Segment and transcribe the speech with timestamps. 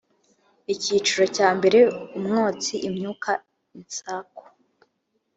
[0.73, 1.79] icyiciro cyambere
[2.17, 3.31] umwotsi imyuka
[3.77, 4.43] insaku